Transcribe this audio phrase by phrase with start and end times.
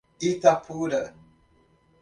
[0.29, 0.99] Itapura